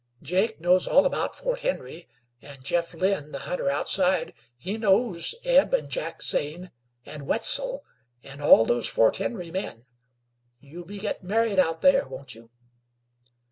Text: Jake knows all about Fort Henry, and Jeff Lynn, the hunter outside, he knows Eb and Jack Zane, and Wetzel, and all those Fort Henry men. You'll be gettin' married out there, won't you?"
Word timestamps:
Jake 0.23 0.59
knows 0.59 0.87
all 0.87 1.05
about 1.05 1.35
Fort 1.35 1.59
Henry, 1.59 2.07
and 2.41 2.63
Jeff 2.63 2.95
Lynn, 2.95 3.31
the 3.31 3.37
hunter 3.45 3.69
outside, 3.69 4.33
he 4.57 4.75
knows 4.75 5.35
Eb 5.43 5.75
and 5.75 5.91
Jack 5.91 6.23
Zane, 6.23 6.71
and 7.05 7.27
Wetzel, 7.27 7.85
and 8.23 8.41
all 8.41 8.65
those 8.65 8.87
Fort 8.87 9.17
Henry 9.17 9.51
men. 9.51 9.85
You'll 10.59 10.85
be 10.85 10.97
gettin' 10.97 11.27
married 11.27 11.59
out 11.59 11.81
there, 11.81 12.07
won't 12.07 12.33
you?" 12.33 12.49